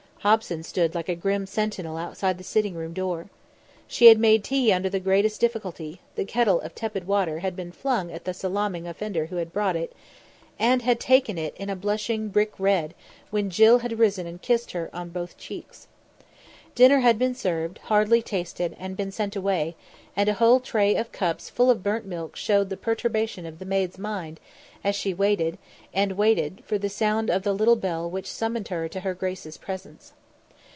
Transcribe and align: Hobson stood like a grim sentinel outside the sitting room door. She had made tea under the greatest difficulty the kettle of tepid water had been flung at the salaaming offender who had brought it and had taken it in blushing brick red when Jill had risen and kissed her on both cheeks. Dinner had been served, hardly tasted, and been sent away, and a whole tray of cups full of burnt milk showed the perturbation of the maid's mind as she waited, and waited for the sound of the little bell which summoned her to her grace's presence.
Hobson 0.23 0.61
stood 0.61 0.93
like 0.93 1.09
a 1.09 1.15
grim 1.15 1.47
sentinel 1.47 1.97
outside 1.97 2.37
the 2.37 2.43
sitting 2.43 2.75
room 2.75 2.93
door. 2.93 3.29
She 3.87 4.05
had 4.05 4.19
made 4.19 4.43
tea 4.43 4.71
under 4.71 4.87
the 4.87 4.99
greatest 4.99 5.41
difficulty 5.41 5.99
the 6.13 6.25
kettle 6.25 6.61
of 6.61 6.75
tepid 6.75 7.07
water 7.07 7.39
had 7.39 7.55
been 7.55 7.71
flung 7.71 8.11
at 8.11 8.25
the 8.25 8.33
salaaming 8.35 8.85
offender 8.87 9.25
who 9.25 9.37
had 9.37 9.51
brought 9.51 9.75
it 9.75 9.93
and 10.59 10.83
had 10.83 10.99
taken 10.99 11.39
it 11.39 11.55
in 11.57 11.75
blushing 11.79 12.29
brick 12.29 12.53
red 12.59 12.93
when 13.31 13.49
Jill 13.49 13.79
had 13.79 13.97
risen 13.97 14.27
and 14.27 14.39
kissed 14.39 14.73
her 14.73 14.91
on 14.93 15.09
both 15.09 15.39
cheeks. 15.39 15.87
Dinner 16.75 16.99
had 16.99 17.17
been 17.19 17.35
served, 17.35 17.79
hardly 17.79 18.21
tasted, 18.21 18.77
and 18.79 18.95
been 18.95 19.11
sent 19.11 19.35
away, 19.35 19.75
and 20.15 20.29
a 20.29 20.35
whole 20.35 20.59
tray 20.61 20.95
of 20.95 21.11
cups 21.11 21.49
full 21.49 21.69
of 21.69 21.83
burnt 21.83 22.05
milk 22.05 22.35
showed 22.37 22.69
the 22.69 22.77
perturbation 22.77 23.45
of 23.45 23.59
the 23.59 23.65
maid's 23.65 23.97
mind 23.97 24.39
as 24.83 24.95
she 24.95 25.13
waited, 25.13 25.57
and 25.93 26.13
waited 26.13 26.63
for 26.65 26.77
the 26.77 26.89
sound 26.89 27.29
of 27.29 27.43
the 27.43 27.53
little 27.53 27.75
bell 27.75 28.09
which 28.09 28.25
summoned 28.31 28.69
her 28.69 28.87
to 28.87 29.01
her 29.01 29.13
grace's 29.13 29.57
presence. 29.57 30.13